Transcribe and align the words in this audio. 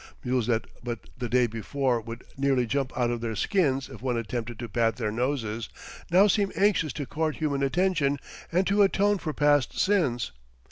Mules 0.23 0.47
that 0.47 0.65
but 0.83 1.09
the 1.15 1.29
day 1.29 1.45
before 1.45 2.01
would 2.01 2.23
nearly 2.35 2.65
jump 2.65 2.91
out 2.97 3.11
of 3.11 3.21
their 3.21 3.35
skins 3.35 3.87
if 3.87 4.01
one 4.01 4.17
attempted 4.17 4.57
to 4.57 4.67
pat 4.67 4.95
their 4.95 5.11
noses, 5.11 5.69
now 6.09 6.25
seem 6.25 6.51
anxious 6.55 6.91
to 6.93 7.05
court 7.05 7.35
human 7.35 7.61
attention 7.61 8.17
and 8.51 8.65
to 8.65 8.81
atone 8.81 9.19
for 9.19 9.31
past 9.31 9.77
sins. 9.79 10.31